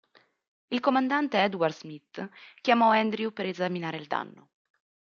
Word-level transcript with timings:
Il 0.69 0.79
comandante 0.79 1.37
Edward 1.43 1.75
Smith 1.75 2.27
chiamò 2.61 2.89
Andrews 2.89 3.33
per 3.33 3.45
esaminare 3.45 3.97
il 3.97 4.07
danno. 4.07 4.49